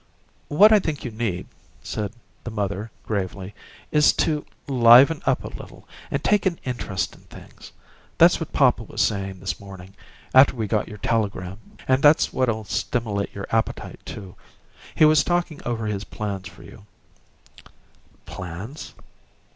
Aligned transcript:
"What 0.47 0.71
I 0.73 0.79
think 0.79 1.05
you 1.05 1.11
need," 1.11 1.45
said 1.83 2.11
the 2.43 2.49
mother, 2.49 2.89
gravely, 3.05 3.53
"is 3.91 4.13
to 4.13 4.43
liven 4.67 5.21
up 5.27 5.43
a 5.43 5.49
little 5.59 5.87
and 6.09 6.23
take 6.23 6.47
an 6.47 6.59
interest 6.63 7.13
in 7.15 7.21
things. 7.25 7.71
That's 8.17 8.39
what 8.39 8.51
papa 8.51 8.81
was 8.81 8.99
sayin' 8.99 9.39
this 9.39 9.59
morning, 9.59 9.93
after 10.33 10.55
we 10.55 10.65
got 10.65 10.87
your 10.87 10.97
telegram; 10.97 11.59
and 11.87 12.01
that's 12.01 12.33
what'll 12.33 12.63
stimilate 12.63 13.35
your 13.35 13.45
appetite, 13.51 13.99
too. 14.03 14.33
He 14.95 15.05
was 15.05 15.23
talkin' 15.23 15.61
over 15.67 15.85
his 15.85 16.03
plans 16.03 16.47
for 16.47 16.63
you" 16.63 16.87
"Plans?" 18.25 18.95